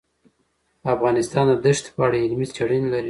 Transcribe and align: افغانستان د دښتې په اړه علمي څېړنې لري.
افغانستان 0.95 1.45
د 1.49 1.53
دښتې 1.65 1.89
په 1.95 2.01
اړه 2.05 2.17
علمي 2.23 2.47
څېړنې 2.53 2.87
لري. 2.91 2.99